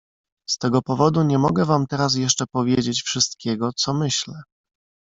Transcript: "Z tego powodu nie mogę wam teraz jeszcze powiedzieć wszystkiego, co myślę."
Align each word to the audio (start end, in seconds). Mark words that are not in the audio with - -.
"Z 0.49 0.57
tego 0.57 0.81
powodu 0.81 1.23
nie 1.23 1.37
mogę 1.37 1.65
wam 1.65 1.87
teraz 1.87 2.15
jeszcze 2.15 2.45
powiedzieć 2.47 3.01
wszystkiego, 3.01 3.69
co 3.75 3.93
myślę." 3.93 4.43